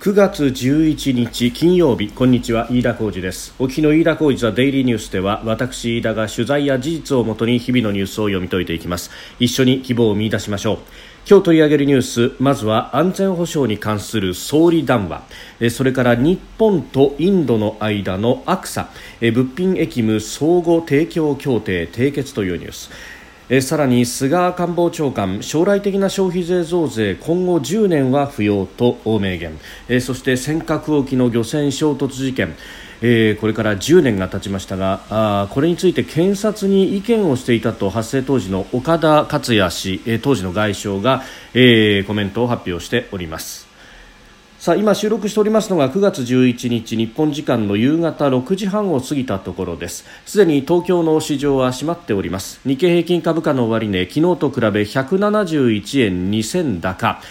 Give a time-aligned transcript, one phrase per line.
[0.00, 3.54] 9月11日金曜日こんにちは飯田浩二です。
[3.58, 9.10] お日の飯田浩二ザデイリーニュースでは私飯田が取材や事実をもとに日々のニュースを読み解いていきます。
[9.38, 10.78] 一緒に希望を見出しましょう。
[11.28, 12.00] 今日取り上げるニュー
[12.32, 15.22] スまずは安全保障に関する総理談話。
[15.68, 18.88] それから日本とインドの間のアクサ。
[19.20, 22.90] 物品役務相互提供協定締結というニュース。
[23.52, 29.58] えさらに菅官房長官将来的な消費税増税今後10年は不要と明言
[29.88, 32.54] えそして尖閣沖の漁船衝突事件
[33.02, 41.22] えー、これから10年が経ちましたがあこれについて検察に意見をしていたと発生当時の岡田克也氏、えー、当時の外相が、
[41.54, 43.69] えー、コメントを発表しております。
[44.60, 50.04] さあ今収録しておりますのが9月11日日本時間の夕方6時半を過ぎたところです。
[50.26, 52.60] すでに東京の市場は閉まっております。
[52.66, 57.22] 日経平均株価の終値昨日と比べ171円2銭高。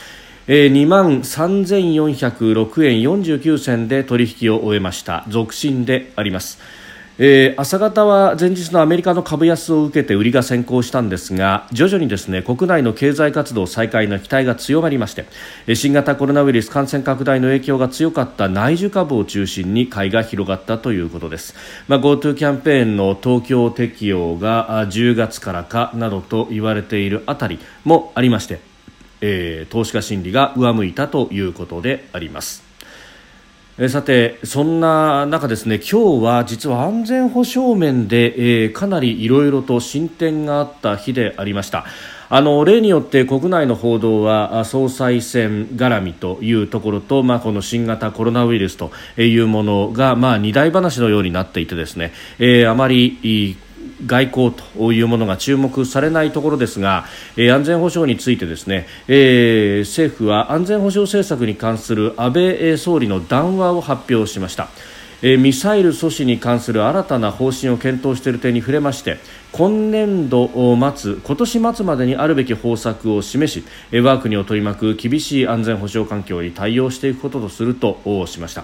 [0.48, 5.24] えー、2万3406円49銭で取引を終えました。
[5.28, 6.58] 続伸であります。
[7.22, 21.56] えー、朝方は前日のアメリカの株安を受けて売りが先行したんですが徐々にですね国内の経済活動再開の期待が強まりまして新型コロナウイルス感染拡大の影響が強かった内需株を中心に買いが広がったということです、
[21.90, 28.62] まあ、GoTo キャンペーンの東京適用が10月からかなどと言われているあたりもありまして、
[29.20, 32.69] えー、投資家心理が上向いたということであります。
[33.82, 41.86] えさて、そんな中ですね今日は実は安全保障面で、えー、かなりいろいろと進展があった日でありました。
[42.32, 53.58] あの例によって国内の報道は総裁選絡みというところと、まあ、この新型コロナウイルスというものが、まあ、二大話のようになっていてですね、えー、あまり
[54.06, 57.06] 外交というものが注目されないところですが、
[57.36, 64.70] えー、安全保障についてですね、えー、政府は安全保障政策に関する安倍総理の談話を発表しました。
[65.22, 69.18] えミサイル阻止に関する新たな方針を検討している点に触れまして
[69.52, 70.48] 今年度
[70.96, 78.64] 末今年末までにあるべき方策を示し我が国を取り巻く厳しい安全保障環境に対応していくこととするとしました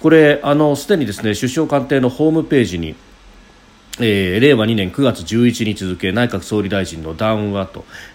[0.00, 2.94] これあのすでにですね首相官邸のホームページに
[3.98, 7.66] えー、令和2年9月11日付内閣総理大臣の談話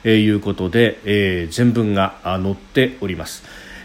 [0.04, 3.44] ということで、えー、全文が載っております。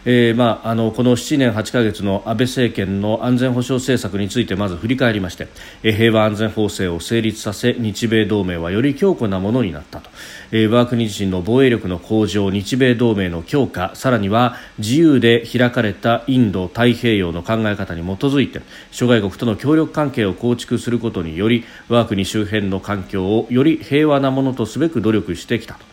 [0.08, 5.48] えーまあ、あのこの7年8ヶ月の安倍政権の安全保障政策についてまず振り返りまして、
[5.82, 10.08] えー、平和安全法制を成立させ日米同盟はより強固なものになったと、
[10.52, 18.62] えー、我が国自身の防衛力の向上日米同盟の強化さらには自由で開かれたインド太平洋の考え方に基づいて
[18.92, 25.84] 諸外国との協力関係を構築することにより我が国周辺の環境をより平和なものとすべく努力してきたと。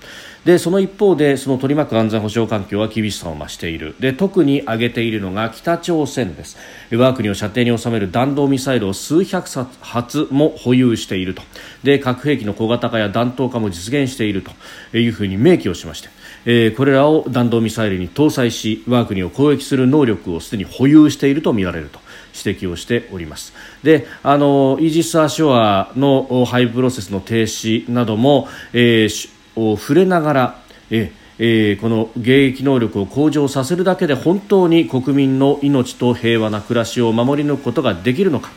[0.46, 3.96] でその一方でその取り巻く安全保障環境は厳しさを増している。
[4.00, 6.58] で特に挙げているのが北朝鮮です。
[6.92, 9.48] 我が国を射程に収める弾道ミサイルを数百
[9.82, 11.42] 発も保有していると。
[11.84, 14.52] で核兵器の小型化や弾頭化も実現していると。
[14.98, 16.10] いうふうに明記をしまして。
[16.46, 22.00] えー、これらを弾道ミサイルに搭載し我が国を攻撃する能力をすでに保有しているとみられると。
[22.36, 23.54] 指摘をしております。
[23.84, 30.60] であのイージス・アショアのハイプロセスの停止なども、えー、を触れながら、
[30.90, 38.52] ええー、この迎撃能力を向上させるだけで本当に国民の命と平和な暮らしを守り抜くことができるのか。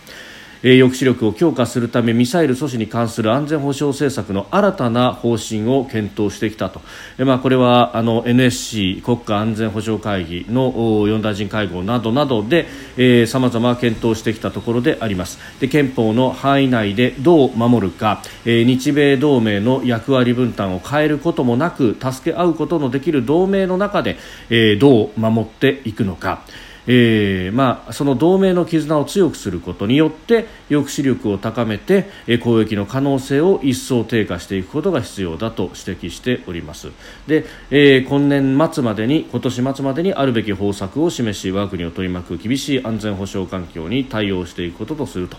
[0.63, 6.81] 抑止力を強化するためミサイル阻止に関する安全保障政策の新たな方針を検討してきたと、
[7.19, 24.17] えまあ、これはあの NSC 国家安全保障会議の4大臣会合などなどでさまざま検討してきたところでありますで憲法の範囲内でどう守るか、え日米同盟の役割分担を変えることもなく助け合うことのできる同盟の中で、
[24.51, 26.43] えどう守っていくのか。
[26.89, 32.09] えーまあ、その同盟の絆を強くすることによって抑止力を高めて、
[32.43, 36.91] 攻撃の可能性を一層低下していくことが必要だと指摘しております。
[37.27, 45.37] で、えー、今年末までに今年末までにあるべき方策を示し我が国を取り巻く厳しい安全保障環境に対応していくこととすると、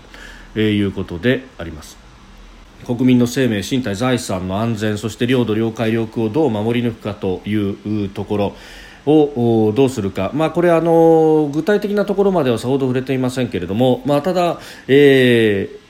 [0.58, 1.96] いうことであります。
[2.84, 8.56] 国民の生命、身体、財産の安全そして領土、領海、領空をどう守り抜くかというところ。
[9.08, 15.88] をどうするか、まあ、これあの具体的なところまではさほど触れていませんけれども、まあ、ただ、えー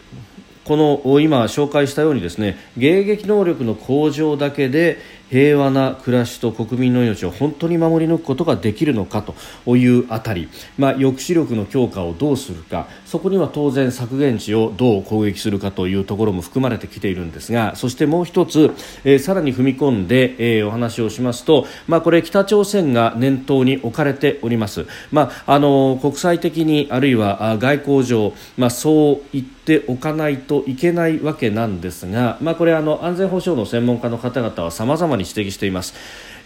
[0.68, 4.98] この今紹介したようにですね迎撃能力の向上だけで、
[5.30, 12.88] 平和な暮らしと国民の命を本当に守り抜くことができるのかというあたり、まあ、抑止力の強化をどうするか。
[13.08, 18.70] そこには当然削減地をどう攻撃するかというところも含まれてきているんですがそしてもう一つ、
[19.04, 35.94] えー、さらに踏み込んで、えー、お話をしますと、まあ、これ北朝鮮が念頭に置かれております、まあ、あの国際的にあるいは外交上、まあ、そう言っておかないといけないわけなんですが、まあ、これあの安全保障の専門家の方々は様々に指摘しています。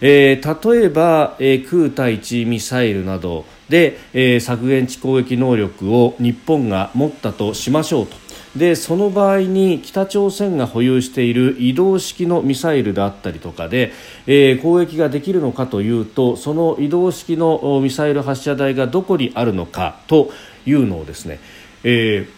[0.05, 8.17] えー、例えば、えー、空対地ミサイルなどで、えー、削減地攻撃能力を日本が持ったとしましょうと
[8.55, 13.93] でその場合に北朝鮮が保有している移動式のミサイルであったりとかで、
[14.27, 20.31] えー、攻撃ができるのかというとその移動式のミサイル発射台がどこにあるのかと
[20.65, 21.39] いうのをですね、
[21.83, 22.29] えー、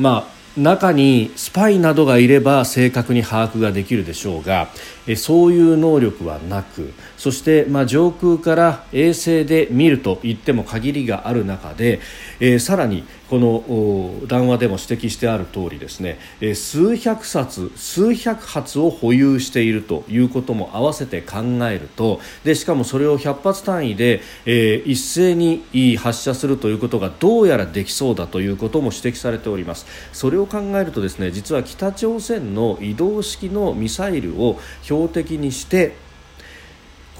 [0.00, 4.68] まあ中にスパイなどがいれば正確に把握ができるでしょうが
[5.16, 12.00] そういう能力はなくそして、まあ、上空から衛星で見ると言っても限りがある中で、
[12.40, 21.38] えー、さらにこの談話でも指摘してある通りですね、えー、数百冊数百発を保有しているということも合わせて考
[21.68, 29.86] えるとでしかもそれを100発単位で、えー、一斉に発射するということがどうやらできそうだということも指摘されております。
[30.12, 34.58] それを考えるとですね実は北朝鮮の移動式のミサイルを
[34.92, 35.94] 標的にして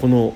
[0.01, 0.35] この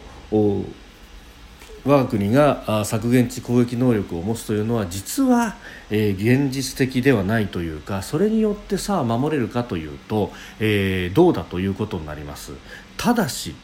[1.84, 5.56] 我が国が削減値攻撃能力を持つというのは実は、
[5.90, 12.52] え、現実的ではないというかそれによってさあ守れるかというと、えー、どうだということになります
[12.96, 13.54] ただし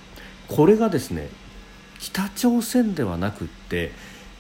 [0.49, 1.31] これがですね
[1.99, 3.93] 北朝鮮ではなくって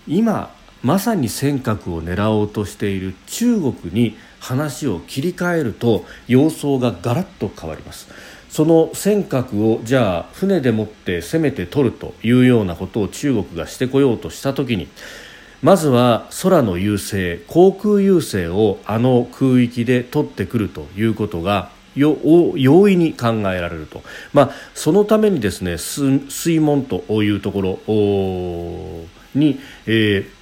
[0.06, 8.08] 今まさに尖閣を狙おうとしている中国に話を切り替えると様相がガラッと変わります。
[8.52, 14.88] その尖閣をじゃあ船でもって攻めて取るというようなことを中国がしてこようとしたときに
[15.62, 24.02] まずは空の優勢航空優勢をあの空域で取ってくるということが容易に考えられると、
[24.34, 27.78] まあ、そのためにですね水門というところ
[29.34, 30.41] に、えー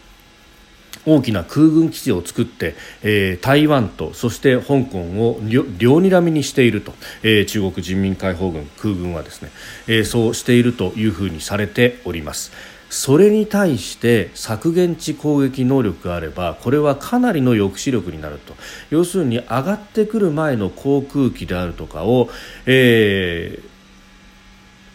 [1.07, 5.41] 大きな空軍基地を作って、えー、台湾とそして香港を
[5.79, 6.93] 両にらみにしていると、
[7.23, 9.51] えー、中国人民解放軍空軍はですね、
[9.87, 12.53] えー、そうしているというふうにされております。
[12.91, 18.55] それに対して削減値攻撃能力があればこれはかなりの抑止力になると。
[18.91, 22.29] 要するに上がってくる前の航空機であるとかを、
[22.67, 23.70] えー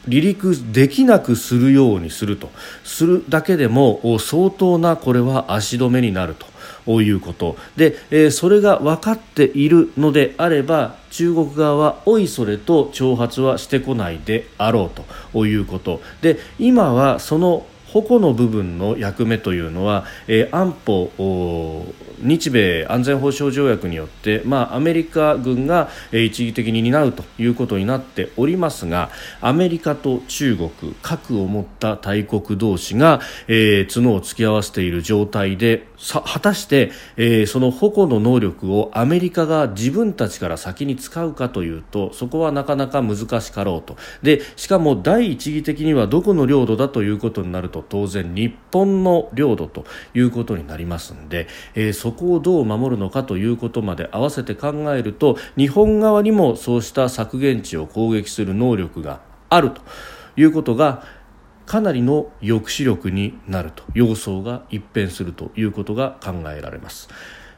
[0.07, 2.49] 離陸できなくするようにすると。
[2.83, 6.45] するだけでも相当なこれは足止めになると。
[6.87, 7.57] いうこと。
[7.75, 15.45] で、えそれが分かっているのであれば中国側はおいそれと挑発はしてこないであろうと。
[15.47, 16.01] いうこと。
[16.21, 21.85] で今はその矛の部分の役目というのは、えー、安保
[22.19, 29.09] 日米安全保障条約によって、まあ、アメリカ軍が、一時的に担うということになっておりますが
[29.41, 30.71] アメリカと中国
[31.01, 43.97] 核を持った大国同士が、えー、角を突き合わせている状態でさ果たして、えー、その矛の能力をアメリカが自分たちから先に使うかというとそこはなかなか難しかろうと。
[44.21, 59.81] でしかも第一義的にはどこの領土だということになると当然日本の領土ということになりますので、えー、そこをどう守るのかということまで合わせて考えると日本側にもそうした削減地を攻撃する能力があると
[60.35, 61.03] いうことが
[61.65, 67.09] かなりの抑止力になると様相が一変するということが考えられます。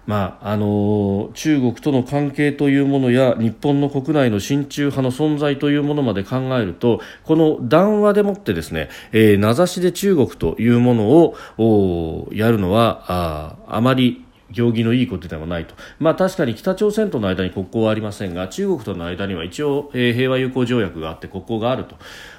[0.07, 11.09] まああの中国との関係というものや日本の国内の親中派の存在というものまで考えるとこの談話でもってですね、えー、名指しで中国というもの
[11.57, 21.95] をやるのはああまり行儀のいいことではないと、まあ、確かに北朝鮮との間に国交はありませんが中国との間には一応、えー、平和友好条約があって国交があると。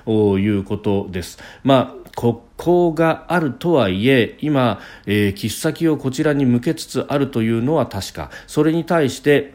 [0.08, 1.38] いうことです。
[1.62, 8.30] まあ国交があるとはいえ今、えー、切っ先をこちらに向けつつあるというのは確か。
[8.46, 9.52] それに対して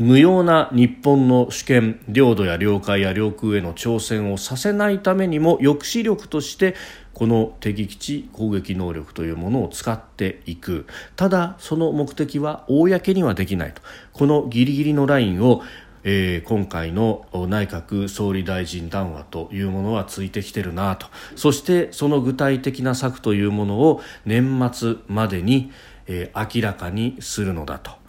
[0.00, 6.74] 無用な日本の主権領土や領海や領空への挑戦をさせないためにも抑止力として
[7.12, 10.86] この敵基地攻撃能力というものを使っていく。
[11.16, 13.82] ただその目的は公にはできないと。
[14.14, 15.62] このギリギリのラインを
[16.02, 21.08] えー、今回の内閣総理大臣談話というものはついてきてるなと。
[21.36, 25.70] そしてその具体的な策というものを年末までに、
[26.06, 27.99] えー、明らかにするのだと。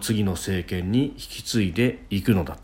[0.00, 2.56] 次の政権に引き継いでいくのだ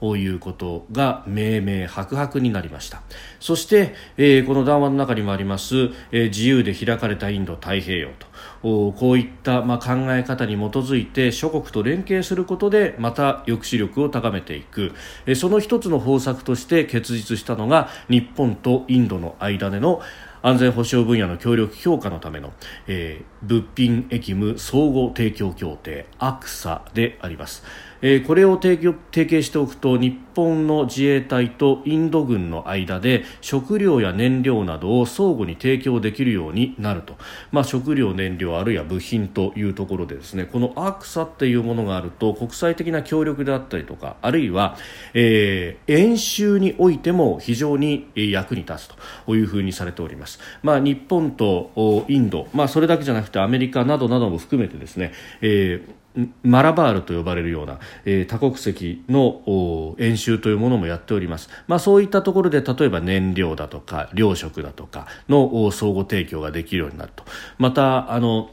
[0.00, 3.02] ということが明々白々になりました。
[3.40, 8.26] そして、えー、この談話の中にもあります、えー、自由で開かれたインド太平洋と。
[8.62, 14.92] こういった、まあ、考え方に基づいて諸国と連携することでまた抑止力を高めていく。
[15.26, 20.00] えその一つの方策として結実したのが日本とインドの間での
[20.44, 22.52] 安全保障分野の協力強化のための、
[22.86, 27.64] えー、物品役務総合提供協定 AXA であります。
[28.06, 37.16] えー、これを提供提携しておくと日本の自衛隊とインド軍の間で食料や燃料などを相互に提供できるようになると、
[37.50, 44.76] まあ、食料、燃料あるいは部品というところでですねこのアクサっていうものがあると国際的な協力であったりとかあるいは、
[45.14, 48.88] えー、演習においても非常に役に立つ
[49.24, 56.03] というふうにされております、まあ、日本とインド、まあ、それだけじゃなくてアメリカなどなども含めてですね、えー
[56.42, 67.24] マラバールと呼ばれるような、えー、多国籍の演習というものもやっております、まあ、そういったところで例えば燃料だとか糧食だとかの相互提供ができるようになると。
[67.58, 68.50] またあの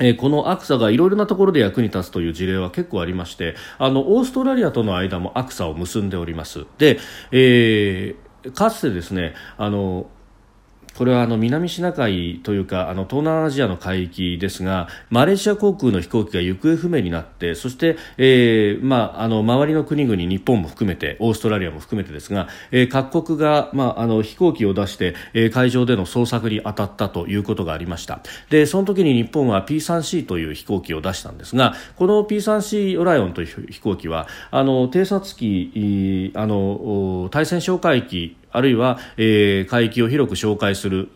[0.00, 6.66] えー、このアクサがいろいろなところで役に立つという事例は結構ありましてあのオーストラリアとの間もアクサを結んでおります。
[6.78, 6.98] で、
[7.30, 10.06] えー、かつてですねあの
[10.96, 28.20] これはあの南シナ海というかあの東南アジアの海域ですがマレーシア航空の飛行機が行方不明になってそして、えーまあ、あの周りの国々日本も含めてオーストラリアも含めてですが、えー、各国が、まあ、あの飛行機を出して、えー、海上での捜索に当たったということがありました。
[28.50, 41.08] でその時に日本は P3C という飛行機を出したんですがこの P3C オライオンという飛行機はあの偵察機あの対戦哨戒機あるいは、えー、海域を広く紹介する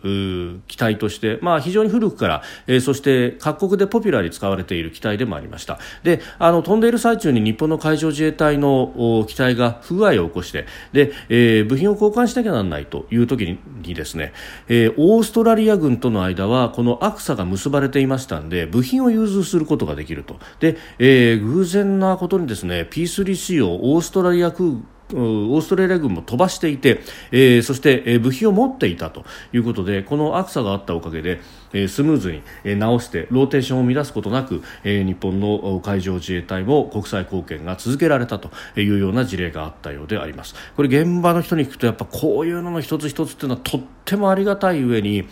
[0.67, 5.79] 機体として、まあ、非常に古くから、えー、そして各国でポピュラーに使われている機体でもありました。
[6.03, 14.33] であの飛んでいる最中に日本の海上自衛隊の機体が不具合を起こしてで、えー、部品を交換しなきゃならないという時にですね、
[14.67, 20.39] えー、オーストラリア軍との間はこのアクサが結ばれていましたんで部品を融通することができると。
[20.59, 24.71] で、えー、偶然なことにですね P3C をオーストラリア空
[25.13, 27.01] オーストラリア軍も飛ばしていて、
[27.31, 31.39] えー、そして、えー、部品を持っていたということでこのアクサがあったおかげで、
[31.73, 45.27] えー、スムーズに、えー、直してローテーションを乱すことなく、えー、日本の海上自衛隊も国際貢献が続けられたというような事例があったようでありますこれ現場の人に聞くとやっぱこういうのの一つ一つっていうのはとってもありがたい上に、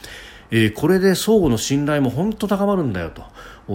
[0.50, 3.24] えー、これで相互の信頼も本当高まるんだよと。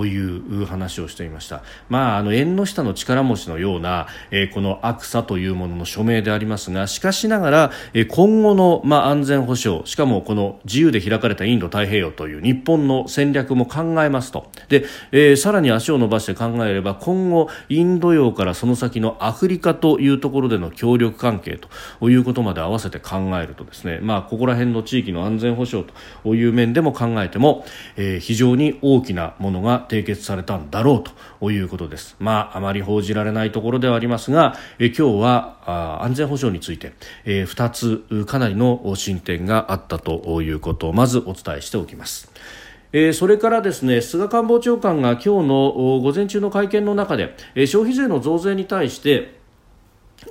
[0.07, 14.51] いう話をしていました、まあ、あの縁の下の力持ちのような、えー、このアクサというものの署名でありますがしかしながら、えー、今後の、まあ、安全保障しかもこの自由で開かれたインド太平洋という日本の戦略も考えますと。
[14.69, 21.59] で、えー、さらに足を伸ばして考えれば今後インド洋からその先のアフリカというところでの協力関係
[21.99, 25.89] ということまで合わせて考えるとですね、まあ、ここら辺の地域の安全保障
[26.25, 27.65] という面でも考えても、
[27.97, 31.05] えー、非常に大きなものが締結されたんだろう
[31.41, 32.17] ということです。
[32.19, 36.93] まあ、あまり報じられないところではありますが、え今日はあ安全保障について、
[37.25, 42.33] えー、2つかなりの進展があったということをまずお伝えしておきます。
[42.93, 49.42] えー、それからですね菅官房長官が今日の午前中の会見の中で、えー、消費税の増税に対して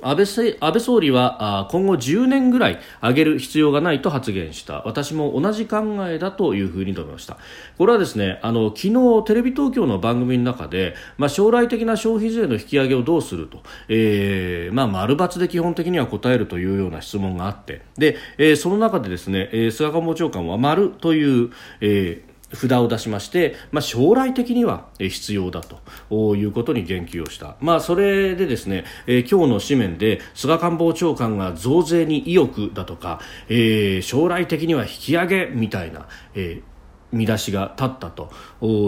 [0.00, 0.26] 安倍
[0.60, 4.82] 安倍総理は今後10年ぐらい上げる必要がないと発言した。
[4.84, 7.36] 私も同じ考えだというふうに述べました。
[7.78, 17.82] これはですねあの昨日テレビ東京の番組の中で、まあ、将来的な消費税の引き上げをどうすると、えーまあ、丸抜で基本的には答えるというような質問があって。
[17.96, 38.30] で、えー、その中でですね、えー、菅官房長官は丸という、えー札を出しまして、まあ、将来的には必要だということに言及をした、まあ、それでですね、えー、今日の紙面で菅官房長官が増税に意欲だとか、えー、将来的には引き上げみたいな、えー、見出しが立ったと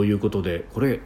[0.05, 1.01] いうことでこれ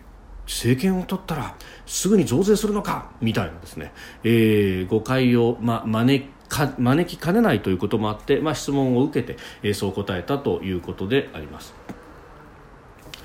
[0.46, 1.54] 政権を取ったら
[1.86, 3.92] すぐに増税するのかみたいなですね、
[4.24, 11.74] え、誤解を、ま、招か招きかねないということもあって、まあ、質問を受けて、え、そう答えたということであります。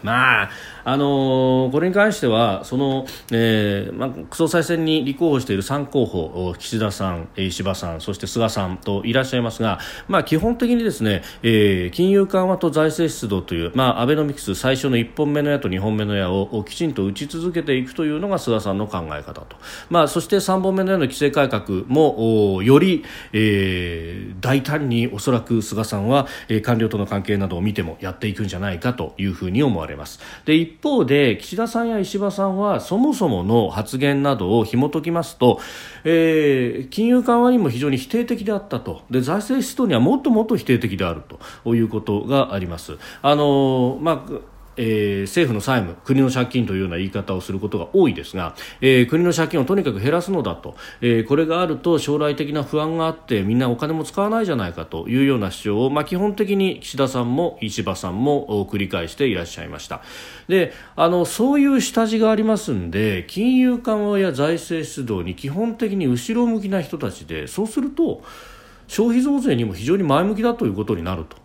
[0.03, 0.49] ま
[0.83, 19.55] あ、のー、これに関しては、その、えー、まあ、総裁選に立候補している3候補、岸田さん、石破さん、そして菅さんといらっしゃいますが、まあ、基本的にですね、えー、金融緩和と財政出動という、まあ、アベノミクス最初の1本目の矢と2本目の矢をきちんと打ち続けていくというのが菅さんの考え方と。
[19.89, 35.59] まあ、そして3本目の矢の規制改革も、より、えー、大胆におそらく菅さんは、えー、官僚との関係などを見てもやっていくんじゃないかというふうに思われれますで一一方で岸田さんや石破さんはそもそもの発言などを紐解きますと、
[36.03, 41.21] えー、金融緩和にも非常に否定的であったとで財政出動にはもっともっと否定的である
[41.63, 42.97] ということがあります。
[43.21, 60.01] あのまあえー、政府の債務、国の借金というような言い方をすることが多いですが、えー、国の借金をとにかく減らすのだと、えー、これがあると将来的な不安があってみんなお金も使わないじゃないかというような主張を、まあ、基本的に岸田さんも石破さんも繰り返していらっしゃいました
[60.47, 68.23] であのそういう下地がありますんで金融緩和や財政出動に基本的に後ろ向きな人たちでそうすると
[68.87, 71.42] 消費増税にも非常に前向きだということになると。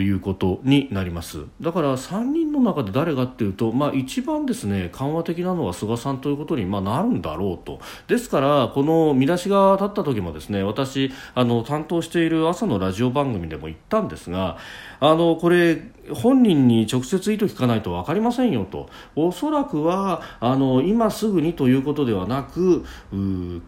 [0.00, 1.44] いうことになります。
[1.60, 7.80] だから3人の中で誰がっていうと、まあ、一番ですね緩和的なのは菅さんということにまあなるんだろうと。
[8.08, 14.58] ですからこの見出しが立った時もですね私あの担当している朝のラジオ番組でも言ったんですが
[15.00, 15.80] あのこれ
[16.14, 18.88] 本人に直接意図聞かないと分かりませんよと。
[19.16, 22.84] おそらくはあの今すぐにということではなく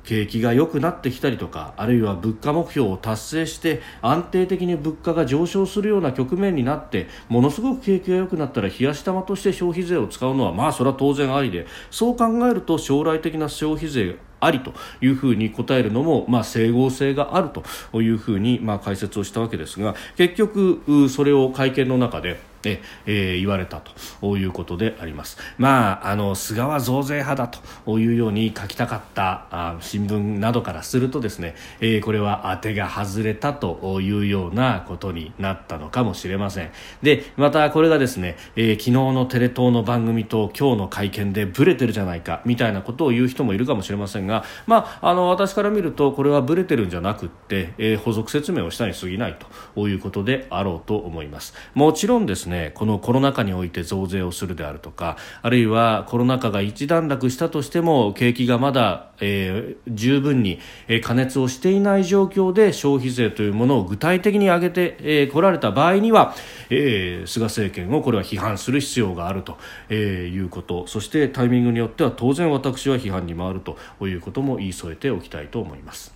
[0.04, 23.80] 景気が良くなってきたりとかあるいは物価目標を達成して安定的に物価が上昇するような局面になってものすごく景気が良くなったら冷やし玉として消費税を使うのはまあそれは当然ありでそう考えると将来的な消費税ありというふうに答えるのも、まあ、整合性があるというふうに、まあ、解説をしたわけですが結局それを会見の中でええー、言われた
[24.20, 25.38] ということであります。
[25.58, 27.48] まあ、あの菅は増税派だ
[27.86, 36.70] というように書きたかったあ新聞などからするとですね、えー、これは当てが外れたというようなことになったのかもしれません。
[37.02, 49.38] で、またこれがですね、えー、昨日のテレ東の番組と今日の会見でブレてるじゃないかみたいなことを言う人もいるかもしれませんが、まあ、あの私から見るとこれはブレてるんじゃなくって、えー、補足説明をしたに過ぎない
[49.74, 51.54] ということであろうと思います。
[51.74, 66.34] もちろんですねねこのコロナ禍において増税をするであるとかあるいはコロナ禍が一段落したとしても景気がまだ、えー、十分に、え、加熱をしていない状況で消費税というものを具体的に上げてこ、えー、られた場合には、
[66.68, 69.56] えー、菅政権をこれは批判する必要があると、
[69.88, 76.14] えー、いうことそしてタイミングによっては当然私は批判に回るということも言い添えておきたいと思います。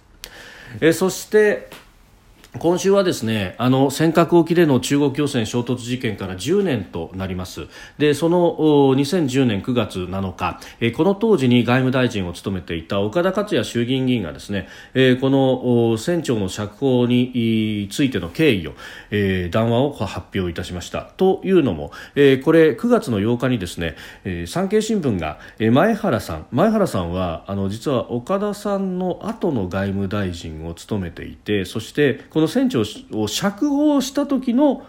[0.80, 1.68] えー、そして
[2.58, 7.66] 今週はですねあの尖閣沖での中国漁船衝突事件から10年となります。
[7.98, 8.56] でその
[8.94, 18.74] 2010年9月7日えこの当時に外務大臣を務めていた岡田克也衆議院議員がですねえこの船長の釈放についての経緯を、
[19.10, 21.02] え談話を発表いたしました。
[21.16, 34.86] というのも、えこれ9月の8日にですね、え産経新聞が、前原さん前原さんはあの実は岡田さんの後の外務大臣を務めていてそしてこのの船長を釈放した時の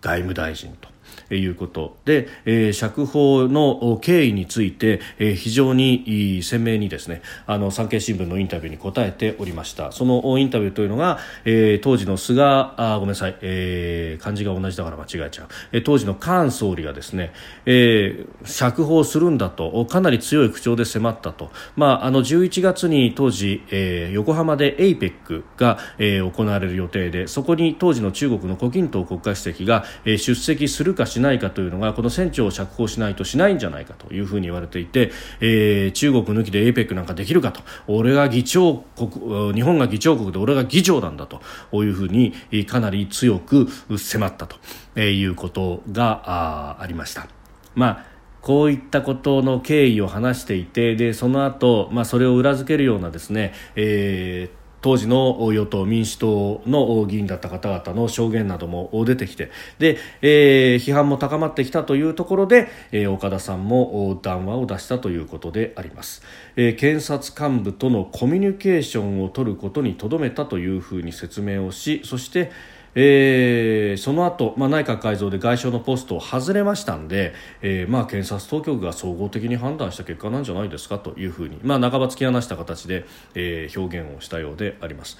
[0.00, 0.95] 外務大臣と。
[1.30, 9.92] いうことで、えー、釈放の経緯について、えー、非常に鮮明にですねあの産経新聞のインタビューに答えておりました。
[9.92, 17.32] そのインタビューというのが、えー、当時の菅あごめんなさい、えー、漢字が同じだから間違えちゃう、えー、当時の菅総理がですね、
[17.64, 41.40] えー、釈放するんだとかなり強い口調で迫ったと、まあ、あの11月に当時、えー、横浜で APEC が、えー、行われる予定でそこに当時の中国の胡錦涛国家主席が、えー、出席するかししないかというのがこの船長を釈放しないとしないんじゃないかというふうに言われていて、えー、中国抜きで APEC なんかできるかと俺が議長国日本が議長国で俺が議長なんだと
[41.84, 42.34] いうふうに
[42.66, 47.26] かなり強く迫ったということがありました。
[47.74, 66.22] まあこういったことの経緯を話していてでその後、まあそれを裏付けるようなですね、えー当時の与党・民主党の議員だった方々の証言なども出てきてで、えー、批判も高まってきたというところで、えー、岡田さんも談話を出したということであります、
[66.56, 72.50] えー、検察幹部とのコミュニケーションを取ることにとどめたというふうに説明をしそして
[72.98, 83.04] えー、その後、まあ、内閣改造で外相のポストを外れましたんで、えーまあ、検察当局が総合的に判断した結果なんじゃないですかというふうに、まあ、半ば突き放した形で、
[83.34, 85.18] えー、表現をしたようであります。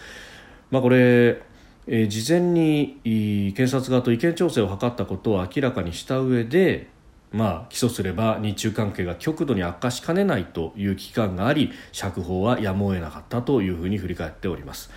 [0.71, 1.43] まあ、これ、
[1.87, 2.99] 事前に
[3.55, 6.89] 検察側と意見調整を図ったことを明らかにした上で、
[7.31, 14.91] まあ、起訴すれば日中関係が極度に悪化しかねないという危機感があり釈放はやむを得なかったというふうに振り返っております。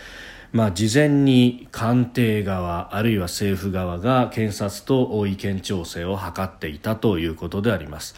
[0.51, 8.15] まあ、事前に官邸側あるいは政府側が検察と意見調整を図っていたということであります。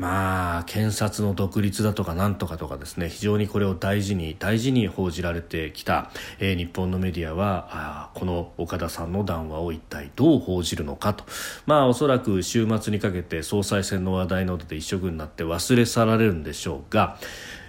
[0.00, 11.24] まあ、検察の独立だとかなんとかとかですね非常にこれを大事に大事に報じられてきた、えー、日本のメディアはあこの岡田さんの談話を一体どう報じるのかと、
[11.66, 17.18] まあ、おそらく週末にかけて総裁選の話題などで一色になって忘れ去られるんでしょうが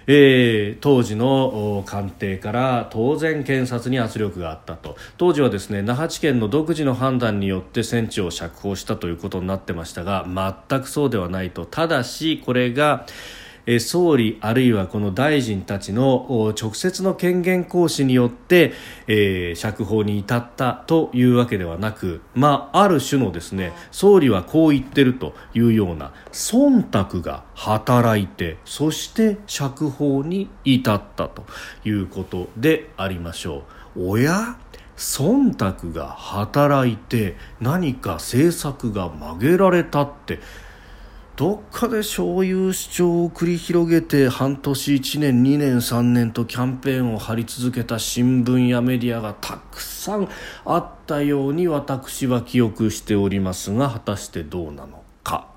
[0.06, 4.96] えー、当時の官邸から当然検察に圧力があったと。
[5.16, 10.26] 当時はですね那覇地検の独自の判断によって船長を釈放したということになってましたが
[10.68, 11.66] 全くそうではないと。
[11.66, 13.06] ただしこれが
[13.80, 18.72] 総理あるいはこの大臣たちの直接の権限行使によって、
[19.06, 31.44] えー、釈放に至ったというわけではなく、まあ、ある種のですね総理はこう言ってるというような忖度が働いてそして釈放に至ったと
[31.84, 33.64] いうことでありましょ
[33.96, 34.08] う。
[34.08, 34.56] おや？
[34.96, 40.38] 忖度が働いて何か政策が曲げられたって
[41.36, 50.28] どっかでそういう主張を繰り広げて半年1年2年3年とキャンペーンを張り続けた新聞やメディアがたくさん
[50.66, 55.48] あったように私は記憶しておりますが果たしてどうなのか。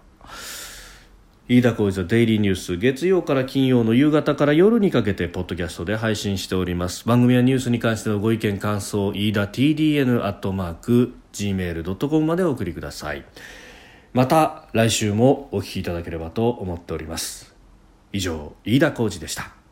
[1.47, 13.23] 飯田浩司のデイリーニュース月曜から金曜の夕方から夜にかけてポッドキャストで配信しております番組やニュースに関してのご意見感想飯田 TDN アットマーク gmail.com までお送りください
[14.15, 17.53] また来週もお聞きいただければと思っております。
[18.13, 19.64] 以上飯田浩二でした。